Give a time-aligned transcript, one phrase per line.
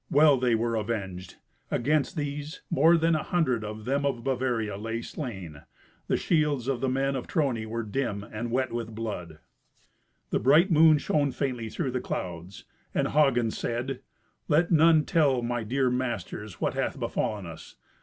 [0.09, 1.35] Well they were avenged.
[1.69, 5.61] Against these, more than an hundred of them of Bavaria lay slain.
[6.07, 9.37] The shields of the men of Trony were dim and wet with blood.
[10.31, 12.63] The bright moon shone faintly through the clouds,
[12.95, 13.99] and Hagen said,
[14.47, 17.75] "Let none tell my dear masters what hath befallen us.